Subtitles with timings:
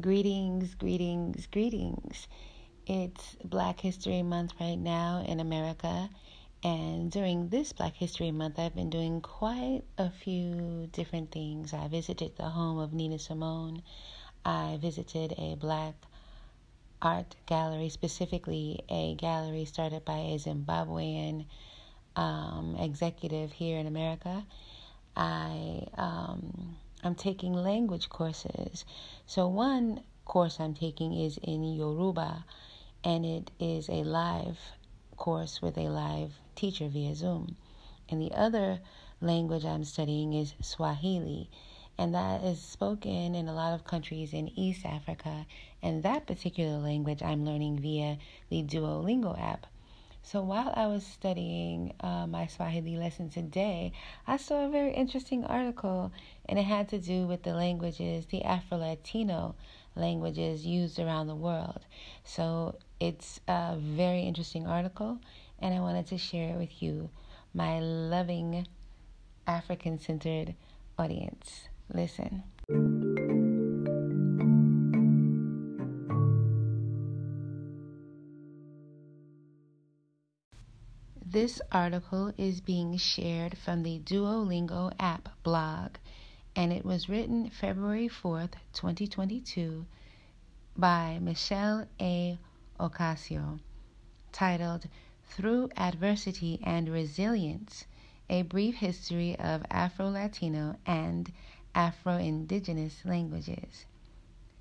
[0.00, 2.26] Greetings, greetings, greetings.
[2.86, 6.08] It's Black History Month right now in America,
[6.64, 11.74] and during this Black History Month, I've been doing quite a few different things.
[11.74, 13.82] I visited the home of Nina Simone,
[14.46, 15.94] I visited a black
[17.02, 21.44] art gallery, specifically a gallery started by a Zimbabwean
[22.16, 24.44] um, executive here in America.
[25.14, 28.84] I um, I'm taking language courses.
[29.26, 32.44] So one course I'm taking is in Yoruba,
[33.02, 34.58] and it is a live
[35.16, 37.56] course with a live teacher via Zoom.
[38.08, 38.80] And the other
[39.20, 41.50] language I'm studying is Swahili,
[41.98, 45.46] and that is spoken in a lot of countries in East Africa.
[45.82, 49.66] And that particular language I'm learning via the Duolingo app.
[50.22, 53.92] So while I was studying uh, my Swahili lesson today,
[54.26, 56.12] I saw a very interesting article,
[56.48, 59.54] and it had to do with the languages, the Afro Latino
[59.96, 61.80] languages used around the world.
[62.24, 65.18] So it's a very interesting article,
[65.58, 67.10] and I wanted to share it with you,
[67.52, 68.66] my loving
[69.46, 70.54] African centered
[70.98, 71.68] audience.
[71.92, 72.42] Listen.
[81.32, 85.92] This article is being shared from the Duolingo app blog,
[86.54, 89.86] and it was written February 4th, 2022,
[90.76, 92.38] by Michelle A.
[92.78, 93.60] Ocasio,
[94.30, 94.88] titled
[95.24, 97.86] Through Adversity and Resilience
[98.28, 101.32] A Brief History of Afro Latino and
[101.74, 103.86] Afro Indigenous Languages.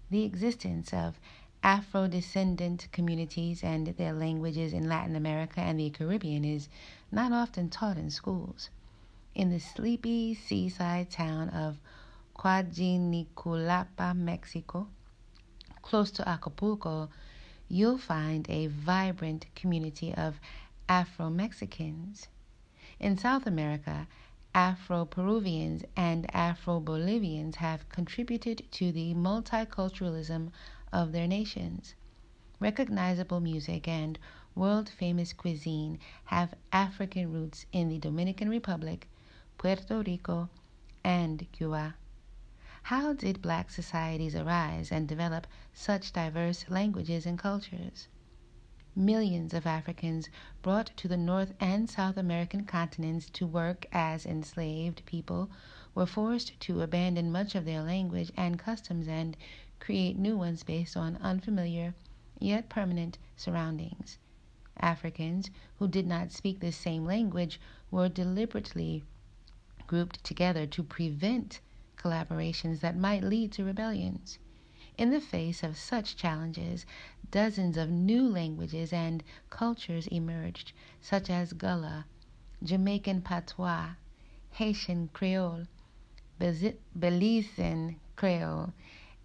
[0.09, 1.19] The existence of
[1.63, 6.67] Afro descendant communities and their languages in Latin America and the Caribbean is
[7.11, 8.71] not often taught in schools.
[9.35, 11.79] In the sleepy seaside town of
[12.35, 14.87] Cuajinicuilapa, Mexico,
[15.83, 17.09] close to Acapulco,
[17.69, 20.39] you'll find a vibrant community of
[20.89, 22.27] Afro Mexicans.
[22.99, 24.07] In South America,
[24.55, 30.50] Afro Peruvians and Afro Bolivians have contributed to the multiculturalism
[30.91, 31.96] of their nations.
[32.59, 34.19] Recognizable music and
[34.56, 39.07] world famous cuisine have African roots in the Dominican Republic,
[39.57, 40.50] Puerto Rico,
[41.03, 41.96] and Cuba.
[42.84, 48.07] How did black societies arise and develop such diverse languages and cultures?
[48.96, 50.30] Millions of Africans
[50.62, 55.50] brought to the North and South American continents to work as enslaved people
[55.96, 59.38] were forced to abandon much of their language and customs and
[59.81, 61.94] create new ones based on unfamiliar
[62.40, 64.18] yet permanent surroundings.
[64.80, 65.50] Africans
[65.80, 67.59] who did not speak the same language
[67.92, 69.03] were deliberately
[69.88, 71.59] grouped together to prevent
[71.97, 74.40] collaborations that might lead to rebellions.
[74.97, 76.86] In the face of such challenges,
[77.31, 82.06] dozens of new languages and cultures emerged, such as Gullah,
[82.63, 83.96] Jamaican Patois,
[84.52, 85.66] Haitian Creole,
[86.40, 88.74] Belizean Creole,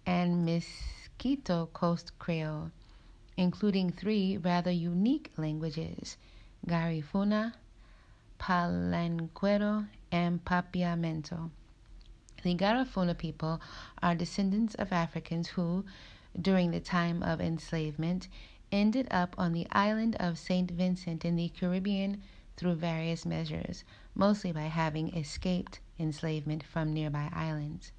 [0.07, 2.71] and Mosquito Coast Creole,
[3.35, 6.15] including three rather unique languages
[6.65, 7.53] Garifuna,
[8.39, 11.49] Palenquero, and Papiamento.
[12.41, 13.59] The Garifuna people
[14.01, 15.83] are descendants of Africans who,
[16.41, 18.29] during the time of enslavement,
[18.71, 20.71] ended up on the island of St.
[20.71, 22.21] Vincent in the Caribbean
[22.55, 23.83] through various measures,
[24.15, 27.91] mostly by having escaped enslavement from nearby islands.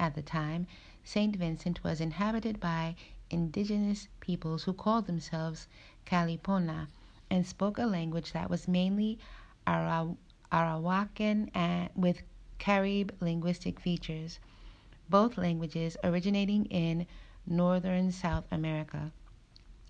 [0.00, 0.66] At the time,
[1.04, 1.34] St.
[1.34, 2.94] Vincent was inhabited by
[3.28, 5.66] indigenous peoples who called themselves
[6.06, 6.86] Kalipona
[7.28, 9.18] and spoke a language that was mainly
[9.66, 12.22] Arawakan and with
[12.58, 14.38] Carib linguistic features,
[15.10, 17.06] both languages originating in
[17.46, 19.10] northern South America,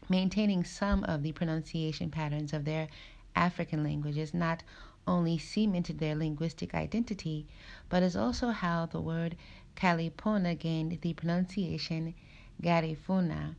[0.08, 2.88] maintaining some of the pronunciation patterns of their
[3.36, 4.62] African languages not
[5.06, 7.46] only cemented their linguistic identity,
[7.88, 9.36] but is also how the word
[9.76, 12.14] Kalipona gained the pronunciation
[12.62, 13.56] Garifuna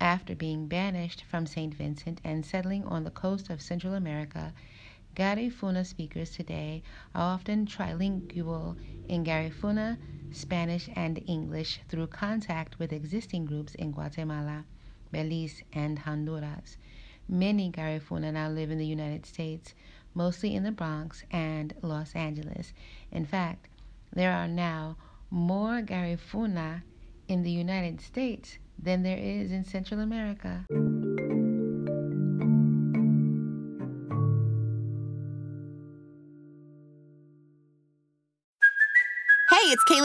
[0.00, 1.74] after being banished from St.
[1.74, 4.52] Vincent and settling on the coast of Central America.
[5.16, 6.82] Garifuna speakers today
[7.14, 8.76] are often trilingual
[9.08, 9.98] in Garifuna,
[10.30, 14.64] Spanish, and English through contact with existing groups in Guatemala,
[15.10, 16.76] Belize, and Honduras.
[17.28, 19.74] Many Garifuna now live in the United States,
[20.14, 22.72] mostly in the Bronx and Los Angeles.
[23.10, 23.68] In fact,
[24.12, 24.96] there are now
[25.30, 26.82] more Garifuna
[27.28, 30.66] in the United States than there is in Central America.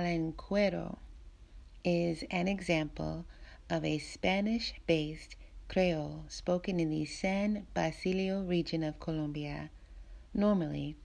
[0.00, 0.96] Palenquero
[1.84, 3.26] is an example
[3.68, 5.36] of a Spanish based
[5.68, 9.68] Creole spoken in the San Basilio region of Colombia.
[10.32, 10.96] Normally,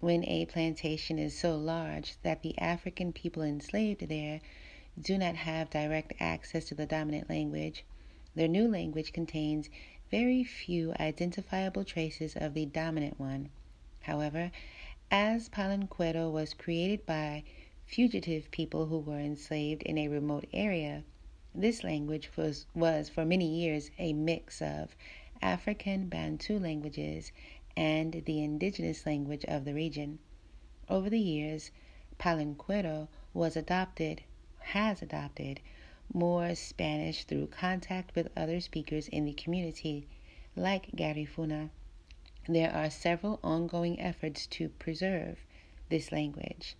[0.00, 4.42] when a plantation is so large that the African people enslaved there
[5.00, 7.86] do not have direct access to the dominant language,
[8.34, 9.70] their new language contains
[10.10, 13.48] very few identifiable traces of the dominant one.
[14.02, 14.52] However,
[15.10, 17.44] as Palenquero was created by
[17.86, 21.04] fugitive people who were enslaved in a remote area.
[21.54, 24.96] This language was, was for many years a mix of
[25.42, 27.32] African Bantu languages
[27.76, 30.18] and the indigenous language of the region.
[30.88, 31.70] Over the years,
[32.18, 34.22] Palenquero was adopted,
[34.60, 35.60] has adopted
[36.12, 40.06] more Spanish through contact with other speakers in the community,
[40.54, 41.70] like Garifuna.
[42.48, 45.38] There are several ongoing efforts to preserve
[45.88, 46.76] this language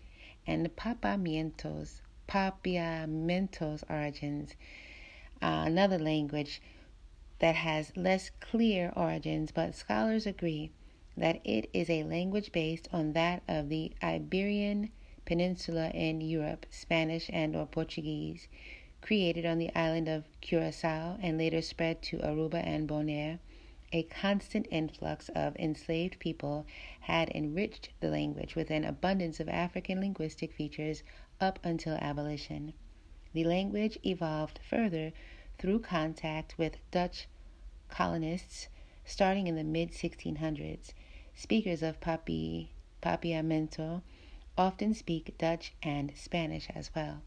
[0.46, 4.54] and Papiamentos, Papiamentos origins,
[5.40, 6.60] uh, another language
[7.38, 10.70] that has less clear origins, but scholars agree
[11.16, 14.90] that it is a language based on that of the Iberian
[15.24, 18.48] Peninsula in Europe, Spanish and or Portuguese,
[19.00, 23.38] created on the island of Curacao and later spread to Aruba and Bonaire
[23.92, 26.66] a constant influx of enslaved people
[27.00, 31.02] had enriched the language with an abundance of African linguistic features
[31.40, 32.72] up until abolition.
[33.34, 35.12] The language evolved further
[35.58, 37.28] through contact with Dutch
[37.88, 38.68] colonists
[39.04, 40.94] starting in the mid 1600s.
[41.34, 42.68] Speakers of Papi,
[43.02, 44.02] Papiamento
[44.56, 47.22] often speak Dutch and Spanish as well.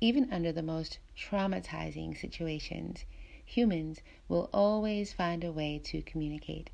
[0.00, 3.04] Even under the most traumatizing situations,
[3.48, 6.68] humans will always find a way to communicate.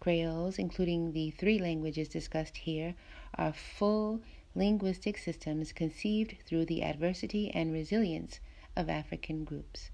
[0.00, 2.94] Creoles, including the three languages discussed here,
[3.34, 4.20] are full
[4.54, 8.38] linguistic systems conceived through the adversity and resilience
[8.76, 9.90] of African groups.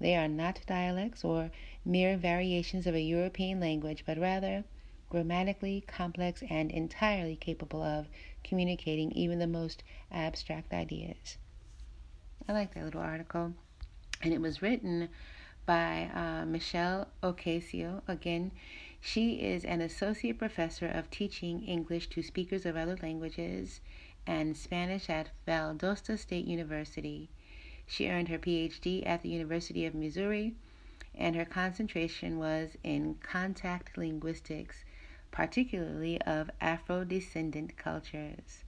[0.00, 1.52] They are not dialects or
[1.84, 4.64] mere variations of a European language, but rather
[5.10, 8.08] grammatically complex and entirely capable of
[8.42, 11.38] communicating even the most abstract ideas.
[12.48, 13.54] I like that little article.
[14.22, 15.08] And it was written
[15.68, 18.00] by uh, Michelle Ocasio.
[18.08, 18.52] Again,
[19.02, 23.82] she is an associate professor of teaching English to speakers of other languages
[24.26, 27.28] and Spanish at Valdosta State University.
[27.86, 30.54] She earned her PhD at the University of Missouri,
[31.14, 34.86] and her concentration was in contact linguistics,
[35.30, 38.64] particularly of Afro descendant cultures.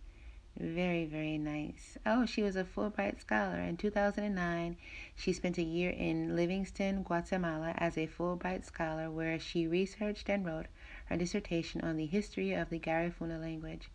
[0.62, 1.96] Very, very nice.
[2.04, 3.60] Oh, she was a Fulbright scholar.
[3.60, 4.76] In 2009,
[5.16, 10.44] she spent a year in Livingston, Guatemala as a Fulbright scholar where she researched and
[10.44, 10.66] wrote
[11.06, 13.88] her dissertation on the history of the Garifuna language.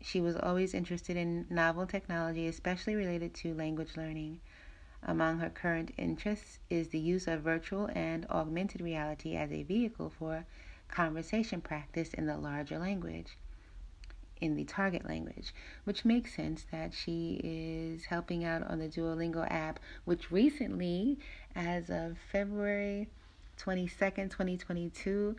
[0.00, 4.40] She was always interested in novel technology, especially related to language learning.
[5.00, 10.10] Among her current interests is the use of virtual and augmented reality as a vehicle
[10.10, 10.44] for
[10.88, 13.36] conversation practice in the larger language
[14.42, 19.46] in the target language, which makes sense that she is helping out on the Duolingo
[19.50, 21.18] app, which recently,
[21.54, 23.08] as of February
[23.58, 25.36] 22nd, 2022,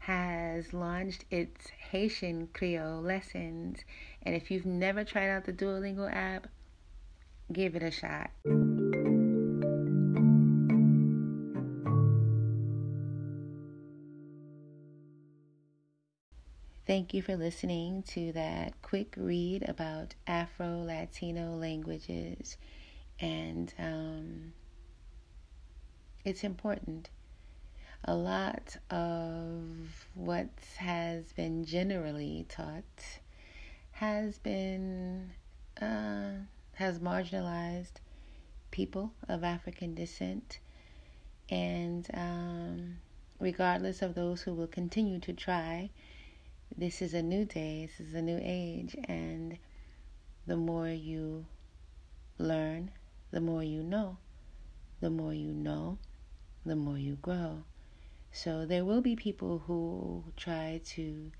[0.00, 3.78] has launched its Haitian Creole lessons.
[4.22, 6.48] And if you've never tried out the Duolingo app,
[7.52, 8.30] give it a shot.
[16.88, 22.56] Thank you for listening to that quick read about Afro Latino languages.
[23.20, 24.54] And um,
[26.24, 27.10] it's important.
[28.04, 33.20] A lot of what has been generally taught
[33.90, 35.32] has been,
[35.82, 36.30] uh,
[36.76, 38.00] has marginalized
[38.70, 40.58] people of African descent.
[41.50, 42.96] And um,
[43.38, 45.90] regardless of those who will continue to try,
[46.76, 49.58] this is a new day, this is a new age, and
[50.46, 51.46] the more you
[52.38, 52.90] learn,
[53.30, 54.18] the more you know.
[55.00, 55.98] The more you know,
[56.66, 57.62] the more you grow.
[58.32, 61.30] So there will be people who try to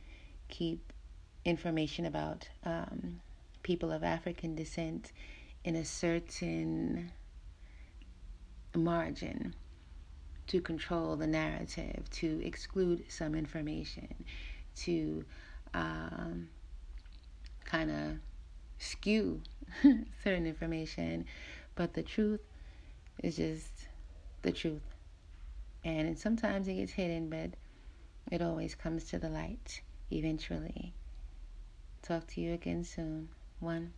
[0.49, 0.93] keep
[1.45, 3.21] information about um,
[3.65, 5.13] people of African descent
[5.65, 7.11] in a certain
[8.77, 9.55] margin
[10.47, 14.25] to control the narrative, to exclude some information,
[14.85, 15.25] to
[15.75, 16.49] um,
[17.65, 18.19] kind of
[18.79, 19.43] skew
[20.23, 21.27] certain information.
[21.75, 22.41] But the truth
[23.23, 23.89] is just
[24.43, 24.83] the truth.
[25.85, 27.51] And sometimes it gets hidden, but
[28.31, 29.81] it always comes to the light
[30.11, 30.93] eventually.
[32.03, 33.29] Talk to you again soon.
[33.61, 33.93] One.